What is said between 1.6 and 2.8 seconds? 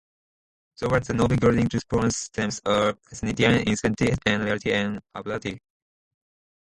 juxtaposes themes